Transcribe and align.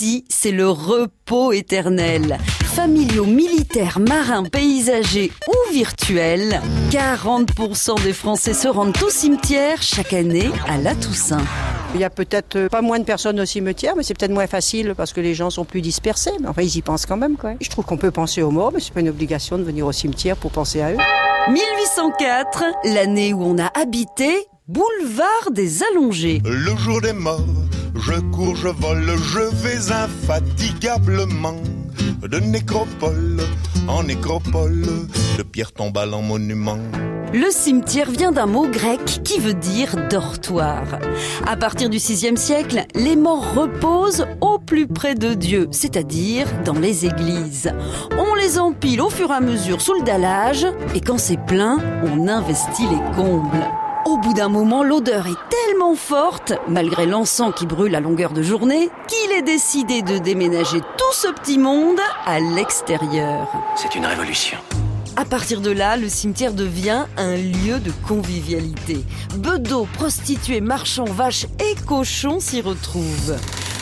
Ici, 0.00 0.24
c'est 0.28 0.52
le 0.52 0.70
repos 0.70 1.50
éternel. 1.50 2.38
Familiaux, 2.62 3.24
militaires, 3.24 3.98
marins, 3.98 4.44
paysagers 4.44 5.32
ou 5.48 5.72
virtuels, 5.72 6.60
40% 6.92 8.04
des 8.04 8.12
Français 8.12 8.54
se 8.54 8.68
rendent 8.68 8.96
au 9.04 9.10
cimetière 9.10 9.82
chaque 9.82 10.12
année 10.12 10.50
à 10.68 10.78
la 10.78 10.94
Toussaint. 10.94 11.44
Il 11.96 12.00
y 12.00 12.04
a 12.04 12.10
peut-être 12.10 12.68
pas 12.68 12.80
moins 12.80 13.00
de 13.00 13.04
personnes 13.04 13.40
au 13.40 13.44
cimetière, 13.44 13.94
mais 13.96 14.04
c'est 14.04 14.16
peut-être 14.16 14.30
moins 14.30 14.46
facile 14.46 14.94
parce 14.96 15.12
que 15.12 15.20
les 15.20 15.34
gens 15.34 15.50
sont 15.50 15.64
plus 15.64 15.80
dispersés. 15.80 16.30
Mais 16.40 16.46
enfin, 16.46 16.62
ils 16.62 16.76
y 16.76 16.82
pensent 16.82 17.06
quand 17.06 17.16
même. 17.16 17.36
Quoi. 17.36 17.54
Je 17.60 17.68
trouve 17.68 17.84
qu'on 17.84 17.96
peut 17.96 18.12
penser 18.12 18.40
aux 18.40 18.52
morts, 18.52 18.70
mais 18.72 18.78
c'est 18.78 18.94
pas 18.94 19.00
une 19.00 19.08
obligation 19.08 19.58
de 19.58 19.64
venir 19.64 19.84
au 19.84 19.90
cimetière 19.90 20.36
pour 20.36 20.52
penser 20.52 20.80
à 20.80 20.92
eux. 20.92 20.98
1804, 21.48 22.64
l'année 22.84 23.34
où 23.34 23.42
on 23.42 23.58
a 23.58 23.68
habité 23.76 24.46
Boulevard 24.68 25.50
des 25.50 25.82
Allongés. 25.82 26.40
Le 26.44 26.76
jour 26.76 27.00
des 27.00 27.14
morts, 27.14 27.40
je 28.00 28.20
cours, 28.32 28.56
je 28.56 28.68
vole, 28.68 29.16
je 29.16 29.40
vais 29.62 29.92
infatigablement 29.92 31.56
de 32.22 32.38
nécropole 32.38 33.40
en 33.88 34.02
nécropole, 34.02 34.84
de 35.38 35.42
pierre 35.42 35.72
tombale 35.72 36.14
en 36.14 36.22
monument. 36.22 36.78
Le 37.32 37.50
cimetière 37.50 38.10
vient 38.10 38.32
d'un 38.32 38.46
mot 38.46 38.66
grec 38.66 39.20
qui 39.22 39.38
veut 39.38 39.54
dire 39.54 39.96
dortoir. 40.08 40.82
À 41.46 41.56
partir 41.56 41.90
du 41.90 41.98
VIe 41.98 42.36
siècle, 42.36 42.84
les 42.94 43.16
morts 43.16 43.54
reposent 43.54 44.26
au 44.40 44.58
plus 44.58 44.86
près 44.86 45.14
de 45.14 45.34
Dieu, 45.34 45.68
c'est-à-dire 45.70 46.46
dans 46.64 46.78
les 46.78 47.04
églises. 47.04 47.70
On 48.18 48.34
les 48.34 48.58
empile 48.58 49.02
au 49.02 49.10
fur 49.10 49.30
et 49.30 49.34
à 49.34 49.40
mesure 49.40 49.80
sous 49.82 49.94
le 49.94 50.04
dallage 50.04 50.66
et 50.94 51.00
quand 51.00 51.18
c'est 51.18 51.44
plein, 51.44 51.78
on 52.02 52.28
investit 52.28 52.86
les 52.88 53.14
combles. 53.14 53.66
Au 54.08 54.16
bout 54.16 54.32
d'un 54.32 54.48
moment, 54.48 54.82
l'odeur 54.82 55.26
est 55.26 55.50
tellement 55.50 55.94
forte, 55.94 56.54
malgré 56.66 57.04
l'encens 57.04 57.52
qui 57.54 57.66
brûle 57.66 57.94
à 57.94 58.00
longueur 58.00 58.32
de 58.32 58.40
journée, 58.40 58.88
qu'il 59.06 59.32
est 59.32 59.42
décidé 59.42 60.00
de 60.00 60.16
déménager 60.16 60.80
tout 60.80 61.12
ce 61.12 61.28
petit 61.28 61.58
monde 61.58 61.98
à 62.24 62.40
l'extérieur. 62.40 63.52
C'est 63.76 63.94
une 63.96 64.06
révolution. 64.06 64.56
À 65.16 65.26
partir 65.26 65.60
de 65.60 65.70
là, 65.70 65.98
le 65.98 66.08
cimetière 66.08 66.54
devient 66.54 67.04
un 67.18 67.36
lieu 67.36 67.80
de 67.80 67.92
convivialité. 68.08 69.04
Bedeaux, 69.36 69.86
prostituées, 69.92 70.62
marchands, 70.62 71.04
vaches 71.04 71.44
et 71.60 71.74
cochons 71.86 72.40
s'y 72.40 72.62
retrouvent. 72.62 73.36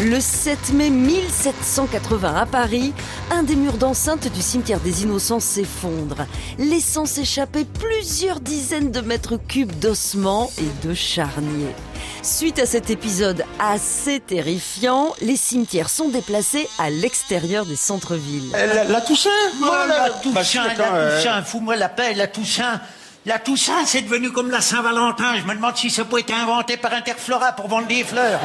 Le 0.00 0.20
7 0.20 0.74
mai 0.74 0.90
1780 0.90 2.34
à 2.36 2.46
Paris, 2.46 2.92
un 3.32 3.42
des 3.42 3.56
murs 3.56 3.78
d'enceinte 3.78 4.32
du 4.32 4.42
cimetière 4.42 4.78
des 4.78 5.02
Innocents 5.02 5.40
s'effondre, 5.40 6.24
laissant 6.56 7.04
s'échapper 7.04 7.64
plusieurs 7.64 8.38
dizaines 8.38 8.92
de 8.92 9.00
mètres 9.00 9.36
cubes 9.36 9.76
d'ossements 9.80 10.52
et 10.58 10.86
de 10.86 10.94
charniers. 10.94 11.74
Suite 12.22 12.60
à 12.60 12.66
cet 12.66 12.90
épisode 12.90 13.44
assez 13.58 14.20
terrifiant, 14.20 15.14
les 15.20 15.36
cimetières 15.36 15.90
sont 15.90 16.10
déplacés 16.10 16.68
à 16.78 16.90
l'extérieur 16.90 17.66
des 17.66 17.76
centres-villes. 17.76 18.50
La, 18.52 18.84
la 18.84 19.00
Toussaint? 19.00 19.30
Moi, 19.58 19.84
la 19.88 20.10
Bah, 20.10 20.14
Toussaint, 20.22 20.62
attends, 20.62 20.92
la 20.92 20.94
euh, 20.94 21.16
Toussaint, 21.18 21.42
fous-moi 21.42 21.74
la 21.74 21.88
paix, 21.88 22.14
la 22.14 22.28
Toussaint. 22.28 22.80
La 23.28 23.38
Toussaint, 23.38 23.84
c'est 23.84 24.00
devenu 24.00 24.30
comme 24.30 24.50
la 24.50 24.62
Saint-Valentin. 24.62 25.36
Je 25.36 25.46
me 25.46 25.54
demande 25.54 25.76
si 25.76 25.90
ça 25.90 26.02
peut 26.06 26.18
être 26.18 26.32
inventé 26.32 26.78
par 26.78 26.94
Interflora 26.94 27.52
pour 27.52 27.68
vendre 27.68 27.86
des 27.86 28.02
fleurs. 28.02 28.40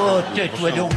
Oh, 0.00 0.18
tais-toi 0.34 0.72
donc. 0.72 0.90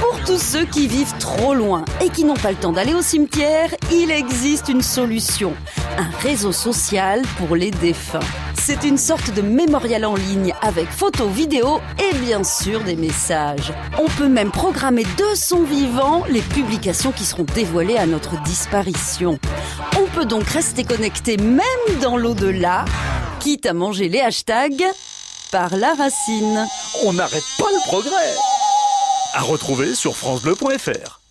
Pour 0.00 0.18
tous 0.26 0.42
ceux 0.42 0.64
qui 0.64 0.88
vivent 0.88 1.16
trop 1.20 1.54
loin 1.54 1.84
et 2.04 2.10
qui 2.10 2.24
n'ont 2.24 2.34
pas 2.34 2.50
le 2.50 2.56
temps 2.56 2.72
d'aller 2.72 2.92
au 2.92 3.02
cimetière, 3.02 3.70
il 3.92 4.10
existe 4.10 4.68
une 4.68 4.82
solution. 4.82 5.54
Un 5.96 6.10
réseau 6.26 6.50
social 6.50 7.22
pour 7.38 7.54
les 7.54 7.70
défunts. 7.70 8.18
C'est 8.54 8.82
une 8.82 8.98
sorte 8.98 9.32
de 9.32 9.40
mémorial 9.40 10.04
en 10.04 10.16
ligne 10.16 10.54
avec 10.60 10.88
photos, 10.88 11.30
vidéos 11.30 11.80
et 12.00 12.16
bien 12.16 12.42
sûr 12.42 12.82
des 12.82 12.96
messages. 12.96 13.72
On 13.96 14.06
peut 14.06 14.28
même 14.28 14.50
programmer 14.50 15.04
de 15.04 15.36
son 15.36 15.62
vivant 15.62 16.24
les 16.28 16.40
publications 16.40 17.12
qui 17.12 17.24
seront 17.24 17.46
dévoilées 17.54 17.98
à 17.98 18.06
notre 18.06 18.42
disparition. 18.42 19.38
Peut 20.14 20.24
donc 20.24 20.46
rester 20.46 20.84
connecté 20.84 21.36
même 21.36 21.64
dans 22.00 22.16
l'au-delà, 22.16 22.84
quitte 23.40 23.66
à 23.66 23.72
manger 23.72 24.08
les 24.08 24.20
hashtags 24.20 24.84
par 25.50 25.76
la 25.76 25.94
racine. 25.94 26.66
On 27.04 27.14
n'arrête 27.14 27.44
pas 27.58 27.70
le 27.72 27.88
progrès. 27.88 28.34
À 29.34 29.42
retrouver 29.42 29.94
sur 29.94 30.16
francebleu.fr. 30.16 31.23